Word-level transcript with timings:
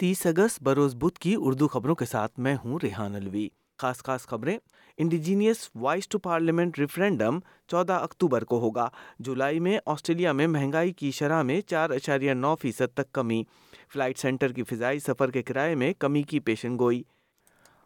تیس 0.00 0.26
اگست 0.26 0.62
بروز 0.62 0.94
بدھ 0.94 1.18
کی 1.18 1.34
اردو 1.38 1.68
خبروں 1.68 1.94
کے 1.94 2.04
ساتھ 2.04 2.40
میں 2.40 2.56
ہوں 2.64 2.78
ریحان 2.82 3.14
الوی 3.14 3.48
خاص 3.78 3.96
خاص 3.98 4.20
خبریں 4.20 4.58
indigenous 4.96 5.70
voice 5.74 6.08
to 6.08 6.18
parliament 6.18 6.78
referendum 6.78 7.38
چودہ 7.68 7.92
اکتوبر 7.92 8.44
کو 8.44 8.58
ہوگا۔ 8.58 8.88
جولائی 9.18 9.60
میں 9.60 9.78
آسٹریلیا 9.86 10.32
میں 10.32 10.46
مہنگائی 10.46 10.92
کی 10.92 11.10
شرح 11.10 11.42
میں 11.42 11.60
چار 11.60 11.90
اشاریہ 11.90 12.32
نو 12.32 12.54
فیصد 12.54 12.94
تک 12.94 13.12
کمی۔ 13.12 13.44
فلائٹ 13.92 14.18
سینٹر 14.18 14.52
کی 14.52 14.62
فضائی 14.62 14.98
سفر 14.98 15.30
کے 15.30 15.42
کرائے 15.42 15.74
میں 15.74 15.92
کمی 15.98 16.22
کی 16.22 16.40
پیشن 16.40 16.78
گوئی۔ 16.78 17.02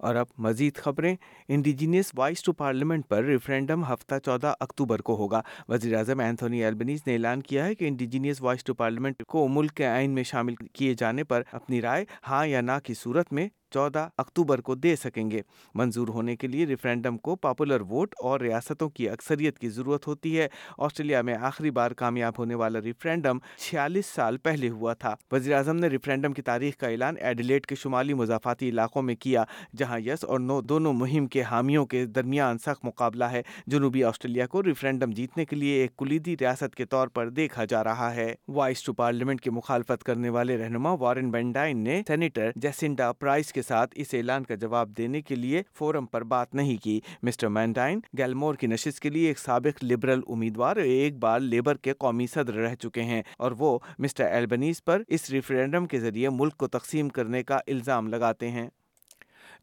اور 0.00 0.14
اب 0.14 0.26
مزید 0.38 0.76
خبریں 0.76 1.14
انڈیجینس 1.48 2.10
وائس 2.16 2.42
ٹو 2.42 2.52
پارلیمنٹ 2.52 3.08
پر 3.08 3.24
ریفرینڈم 3.24 3.84
ہفتہ 3.84 4.14
چودہ 4.24 4.54
اکتوبر 4.60 5.00
کو 5.00 5.16
ہوگا۔ 5.16 5.40
وزیر 5.68 5.96
اعظم 5.96 6.20
اینتھونی 6.20 6.64
ایلبنیز 6.64 7.00
نے 7.06 7.12
اعلان 7.12 7.42
کیا 7.42 7.64
ہے 7.66 7.74
کہ 7.74 7.88
انڈیجینس 7.88 8.42
وائس 8.42 8.64
ٹو 8.64 8.74
پارلیمنٹ 8.74 9.22
کو 9.28 9.48
ملک 9.48 9.74
کے 9.74 9.86
آئین 9.86 10.10
میں 10.10 10.22
شامل 10.22 10.54
کیے 10.72 10.94
جانے 10.94 11.24
پر 11.24 11.42
اپنی 11.52 11.82
رائے 11.82 12.04
ہاں 12.28 12.46
یا 12.46 12.60
نہ 12.60 12.78
کی 12.84 12.94
صورت 12.94 13.32
میں 13.32 13.48
چودہ 13.70 14.08
اکتوبر 14.18 14.60
کو 14.60 14.74
دے 14.74 14.96
سکیں 14.96 15.30
گے۔ 15.30 15.40
منظور 15.74 16.08
ہونے 16.08 16.36
کے 16.36 16.46
لیے 16.46 16.66
ریفرینڈم 16.66 17.18
کو 17.18 17.36
پاپولر 17.36 17.80
ووٹ 17.80 18.14
اور 18.22 18.40
ریاستوں 18.40 18.88
کی 18.88 19.08
اکثریت 19.08 19.58
کی 19.58 19.68
ضرورت 19.68 20.06
ہوتی 20.06 20.38
ہے۔ 20.38 20.48
آسٹریلیا 20.78 21.22
میں 21.22 21.34
آخری 21.34 21.70
بار 21.70 21.90
کامیاب 21.90 22.32
ہونے 22.38 22.54
والا 22.54 22.80
ریفرینڈم 22.80 23.38
چھیالیس 23.58 24.06
سال 24.06 24.36
پہلے 24.36 24.68
ہوا 24.68 24.94
تھا۔ 24.94 25.14
وزیر 25.32 25.54
اعظم 25.56 25.76
نے 25.76 25.86
ریفرینڈم 25.86 26.32
کی 26.32 26.42
تاریخ 26.42 26.76
کا 26.76 26.88
اعلان 26.88 27.14
ایڈیلیٹ 27.20 27.66
کے 27.66 27.74
شمالی 27.74 28.14
مضافاتی 28.14 28.68
علاقوں 28.68 29.02
میں 29.02 29.14
کیا، 29.14 29.44
جہاں 29.76 30.00
یس 30.00 30.24
اور 30.24 30.40
نو 30.40 30.60
دونوں 30.60 30.92
مہم 30.92 31.26
کے 31.26 31.42
حامیوں 31.42 31.86
کے 31.86 32.06
درمیان 32.06 32.58
سخت 32.58 32.84
مقابلہ 32.84 33.24
ہے۔ 33.24 33.42
جنوبی 33.66 34.04
آسٹریلیا 34.04 34.46
کو 34.46 34.62
ریفرینڈم 34.62 35.10
جیتنے 35.10 35.44
کے 35.44 35.56
لیے 35.56 35.80
ایک 35.80 35.96
کلیدی 35.96 36.36
ریاست 36.40 36.74
کے 36.74 36.84
طور 36.84 37.08
پر 37.08 37.28
دیکھا 37.28 37.64
جا 37.64 37.84
رہا 37.84 38.14
ہے۔ 38.14 38.34
وائس 38.48 38.82
ٹو 38.82 38.92
پارلیمنٹ 38.92 39.40
کی 39.40 39.50
مخالفت 39.50 40.04
کرنے 40.04 40.28
والے 40.28 40.56
رہنما 40.56 40.92
وارن 40.92 41.30
بینڈائن 41.30 41.84
نے 41.84 42.02
سینیٹر 42.06 42.50
جیسنڈا 42.56 43.12
پرائس 43.12 43.52
کے 43.60 43.66
ساتھ 43.68 43.90
اس 43.96 44.14
اعلان 44.14 44.44
کا 44.44 44.54
جواب 44.54 44.96
دینے 44.98 45.20
کے 45.22 45.34
لیے 45.34 45.62
فورم 45.74 46.06
پر 46.06 46.22
بات 46.24 46.54
نہیں 46.54 46.76
کی۔ 46.84 47.00
مسٹر 47.22 47.48
مینڈائن 47.48 48.00
گیلمور 48.18 48.54
کی 48.54 48.66
نشست 48.66 49.00
کے 49.00 49.10
لیے 49.10 49.28
ایک 49.28 49.38
سابق 49.38 49.84
لبرل 49.84 50.20
امیدوار 50.28 50.76
ایک 50.76 51.18
بار 51.18 51.40
لیبر 51.40 51.76
کے 51.76 51.92
قومی 51.92 52.26
صدر 52.26 52.54
رہ 52.54 52.74
چکے 52.74 53.02
ہیں 53.02 53.22
اور 53.38 53.52
وہ 53.58 53.78
مسٹر 53.98 54.24
ایلبنیز 54.24 54.84
پر 54.84 55.02
اس 55.08 55.30
ریفرینڈم 55.30 55.86
کے 55.86 56.00
ذریعے 56.00 56.28
ملک 56.28 56.56
کو 56.56 56.68
تقسیم 56.68 57.08
کرنے 57.08 57.42
کا 57.42 57.56
الزام 57.56 58.08
لگاتے 58.08 58.48
ہیں۔ 58.48 58.68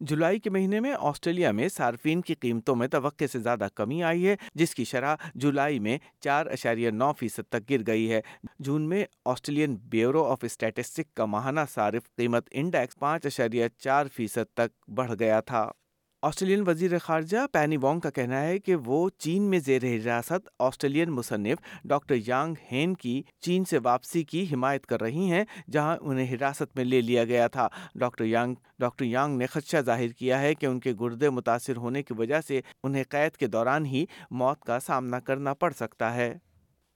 جولائی 0.00 0.38
کے 0.38 0.50
مہینے 0.50 0.80
میں 0.80 0.94
آسٹریلیا 0.98 1.52
میں 1.52 1.68
صارفین 1.68 2.20
کی 2.20 2.34
قیمتوں 2.34 2.76
میں 2.76 2.88
توقع 2.88 3.24
سے 3.32 3.38
زیادہ 3.38 3.68
کمی 3.74 4.02
آئی 4.02 4.28
ہے، 4.28 4.36
جس 4.54 4.74
کی 4.74 4.84
شرح 4.84 5.14
جولائی 5.34 5.78
میں 5.78 5.98
چار 6.20 6.46
اشاریہ 6.46 6.90
نو 6.90 7.12
فیصد 7.12 7.48
تک 7.48 7.70
گر 7.70 7.86
گئی 7.86 8.10
ہے۔ 8.12 8.20
جون 8.58 8.88
میں 8.88 9.04
آسٹریلین 9.24 9.76
بیورو 9.76 10.24
آف 10.24 10.38
اسٹیٹسٹک 10.42 11.14
کا 11.14 11.24
ماہانہ 11.24 11.60
صارف 11.74 12.14
قیمت 12.16 12.48
انڈیکس 12.50 12.98
پانچ 12.98 13.26
اشاریہ 13.26 13.64
چار 13.78 14.06
فیصد 14.16 14.54
تک 14.54 14.90
بڑھ 14.90 15.12
گیا 15.18 15.40
تھا۔ 15.40 15.70
آسٹریلین 16.22 16.64
وزیر 16.66 16.98
خارجہ 16.98 17.46
پینی 17.52 17.76
وانگ 17.76 18.00
کا 18.00 18.10
کہنا 18.10 18.40
ہے 18.40 18.58
کہ 18.58 18.76
وہ 18.76 19.08
چین 19.18 19.42
میں 19.42 19.58
زیر 19.58 19.84
حراست 19.84 20.48
آسٹریلین 20.58 21.10
مصنف 21.10 21.58
ڈاکٹر 21.84 22.14
یانگ 22.26 22.54
ہین 22.72 22.94
کی 22.94 23.22
چین 23.40 23.64
سے 23.64 23.78
واپسی 23.82 24.22
کی 24.24 24.46
حمایت 24.52 24.86
کر 24.86 25.00
رہی 25.00 25.30
ہیں، 25.30 25.44
جہاں 25.70 25.96
انہیں 26.00 26.34
حراست 26.34 26.76
میں 26.76 26.84
لے 26.84 27.00
لیا 27.00 27.24
گیا 27.24 27.46
تھا۔ 27.48 27.68
ڈاکٹر 27.94 28.24
یانگ 28.24 28.54
ڈاکٹر 28.78 29.04
یانگ 29.04 29.38
نے 29.38 29.46
خدشہ 29.46 29.76
ظاہر 29.76 30.08
کیا 30.08 30.40
ہے 30.40 30.54
کہ 30.54 30.66
ان 30.66 30.80
کے 30.80 30.92
گردے 31.00 31.30
متاثر 31.30 31.76
ہونے 31.76 32.02
کی 32.02 32.14
وجہ 32.18 32.40
سے 32.48 32.60
انہیں 32.82 33.04
قید 33.08 33.36
کے 33.36 33.46
دوران 33.46 33.86
ہی 33.86 34.04
موت 34.30 34.64
کا 34.64 34.80
سامنا 34.80 35.20
کرنا 35.20 35.54
پڑ 35.54 35.72
سکتا 35.72 36.14
ہے۔ 36.14 36.34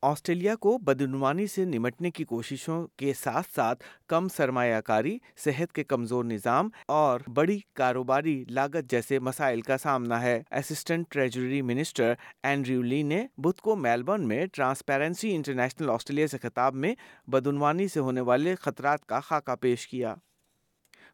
آسٹریلیا 0.03 0.55
کو 0.55 0.79
بدعنوانی 0.79 1.47
سے 1.47 1.65
نمٹنے 1.65 2.11
کی 2.11 2.25
کوششوں 2.25 2.87
کے 2.97 3.13
ساتھ 3.15 3.47
ساتھ 3.55 3.85
کم 4.09 4.29
سرمایہ 4.29 4.81
کاری، 4.81 5.19
صحت 5.37 5.73
کے 5.73 5.85
کمزور 5.85 6.25
نظام 6.25 6.69
اور 6.89 7.21
بڑی 7.35 7.59
کاروباری 7.75 8.45
لاگت 8.49 8.91
جیسے 8.91 9.19
مسائل 9.19 9.61
کا 9.61 9.79
سامنا 9.79 10.23
ہے۔ 10.23 10.43
اسسٹنٹ 10.51 11.07
ٹریجری 11.09 11.63
منسٹر 11.63 12.13
اینڈریو 12.43 12.83
لی 12.83 13.03
نے 13.03 13.27
بدھ 13.37 13.61
کو 13.61 13.77
میلبرن 13.77 14.29
میں 14.29 14.47
ٹرانسپیرنسی 14.47 15.35
انٹرنیشنل 15.35 15.91
آسٹریلیا 15.91 16.27
سے 16.27 16.39
خطاب 16.39 16.75
میں 16.75 16.95
بدعنوانی 17.27 17.89
سے 17.89 18.01
ہونے 18.01 18.21
والے 18.21 18.55
خطرات 18.55 19.07
کا 19.07 19.21
خاکہ 19.21 19.55
پیش 19.55 19.89
کیا۔ 19.89 20.15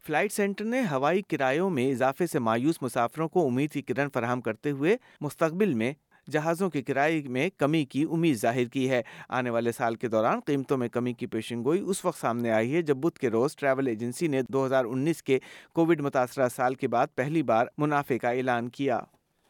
فلائٹ 0.06 0.32
سینٹر 0.32 0.64
نے 0.64 0.80
ہوائی 0.80 1.22
کرایوں 1.22 1.70
میں 1.70 1.90
اضافے 1.92 2.26
سے 2.26 2.38
مایوس 2.38 2.82
مسافروں 2.82 3.28
کو 3.28 3.46
امید 3.46 3.70
کی 3.70 3.82
کرن 3.82 4.08
فراہم 4.14 4.40
کرتے 4.40 4.70
ہوئے 4.70 4.96
مستقبل 5.20 5.74
میں 5.74 5.92
جہازوں 6.30 6.70
کے 6.70 6.82
کرائے 6.82 7.22
میں 7.28 7.50
کمی 7.56 7.84
کی 7.84 8.04
امید 8.10 8.40
ظاہر 8.40 8.64
کی 8.64 8.90
ہے۔ 8.90 9.02
آنے 9.28 9.50
والے 9.50 9.72
سال 9.72 9.94
کے 9.94 10.08
دوران 10.08 10.40
قیمتوں 10.40 10.78
میں 10.78 10.88
کمی 10.88 11.12
کی 11.12 11.26
پیشن 11.26 11.64
گوئی 11.64 11.80
اس 11.80 12.04
وقت 12.04 12.20
سامنے 12.20 12.50
آئی 12.50 12.74
ہے 12.74 12.82
جب 12.82 12.96
بدھ 12.96 13.18
کے 13.18 13.30
روز 13.30 13.56
ٹریول 13.56 13.86
ایجنسی 13.86 14.26
نے 14.26 14.42
دو 14.48 14.66
ہزار 14.66 14.84
انیس 14.84 15.22
کے 15.22 15.38
کووڈ 15.72 16.00
متاثرہ 16.00 16.48
سال 16.48 16.74
کے 16.74 16.88
بعد 16.88 17.06
پہلی 17.14 17.42
بار 17.42 17.66
منافع 17.78 18.16
کا 18.22 18.30
اعلان 18.30 18.68
کیا۔ 18.68 19.00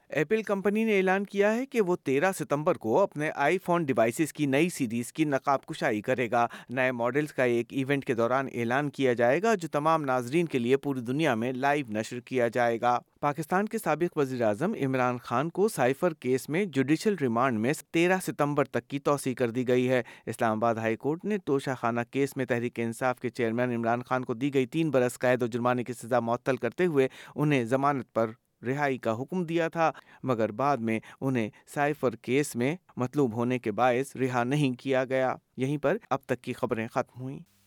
ایپل 0.09 0.43
کمپنی 0.43 0.85
نے 0.85 0.97
اعلان 0.97 1.25
کیا 1.25 1.55
ہے 1.55 1.67
کہ 1.67 1.81
وہ 1.81 1.97
تیرہ 2.05 2.33
ستمبر 2.33 2.75
کو 2.75 3.01
اپنے 3.01 3.31
آئی 3.35 3.59
فون 3.59 3.85
ڈیوائسز 3.85 4.33
کی 4.33 4.47
نئی 4.47 4.69
سیریز 4.69 5.13
کی 5.13 5.25
نقاب 5.25 5.67
کشائی 5.67 6.01
کرے 6.03 6.31
گا۔ 6.31 6.47
نئے 6.69 6.93
ماڈلز 6.93 7.33
کا 7.33 7.45
ایک 7.45 7.67
ایونٹ 7.71 8.05
کے 8.05 8.15
دوران 8.15 8.49
اعلان 8.55 8.91
کیا 8.91 9.13
جائے 9.13 9.43
گا، 9.43 9.55
جو 9.55 9.69
تمام 9.69 10.05
ناظرین 10.05 10.47
کے 10.47 10.59
لیے 10.59 10.77
پوری 10.77 11.01
دنیا 11.01 11.35
میں 11.35 11.53
لائیو 11.53 11.87
نشر 11.89 12.21
کیا 12.21 12.49
جائے 12.49 12.81
گا۔ 12.81 12.99
پاکستان 13.21 13.67
کے 13.67 13.79
سابق 13.79 14.17
وزیر 14.19 14.43
اعظم 14.43 14.73
عمران 14.85 15.19
خان 15.19 15.49
کو 15.49 15.69
سائفر 15.69 16.15
کیس 16.15 16.49
میں 16.49 16.65
جوڈیشل 16.65 17.15
ریمانڈ 17.21 17.59
میں 17.59 17.73
تیرہ 17.91 18.17
ستمبر 18.27 18.65
تک 18.65 18.89
کی 18.89 18.99
توسیع 18.99 19.35
کر 19.35 19.51
دی 19.51 19.69
گئی 19.69 19.89
ہے۔ 19.89 20.03
اسلام 20.27 20.57
آباد 20.57 20.75
ہائی 20.75 20.97
کورٹ 20.97 21.25
نے 21.25 21.39
توشہ 21.39 21.71
خانہ 21.79 22.01
کیس 22.11 22.37
میں 22.37 22.45
تحریک 22.45 22.81
انصاف 22.81 23.21
کے 23.21 23.29
چیئرمین 23.29 23.75
عمران 23.75 24.03
خان 24.03 24.25
کو 24.25 24.35
دی 24.35 24.55
گئی 24.55 24.67
تین 24.67 24.91
برس 24.91 25.19
قید 25.19 25.43
و 25.43 25.47
جرمانے 25.47 25.85
کی 25.85 25.93
سزا 25.93 26.21
معطل 26.21 26.57
کرتے 26.57 26.87
ہوئے 26.87 27.09
انہیں 27.35 27.65
ضمانت 27.65 28.13
پر 28.13 28.31
رہائی 28.67 28.99
کا 28.99 29.21
حکم 29.21 29.45
دیا 29.45 29.69
تھا، 29.69 29.91
مگر 30.23 30.53
بعد 30.53 30.77
میں 30.77 31.01
انہیں 31.21 31.51
سائفر 31.67 32.17
کیس 32.17 32.57
میں 32.57 32.77
مطلوب 32.97 33.35
ہونے 33.35 33.59
کے 33.59 33.73
باعث 33.73 34.17
رہا 34.17 34.45
نہیں 34.45 34.81
کیا 34.81 35.05
گیا۔ 35.05 35.35
یہیں 35.57 35.79
پر 35.79 35.97
اب 36.11 36.19
تک 36.27 36.43
کی 36.43 36.53
خبریں 36.53 36.89
ختم 36.89 37.21
ہوئیں۔ 37.21 37.58